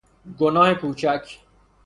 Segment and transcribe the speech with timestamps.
[0.39, 1.37] گناه کوچک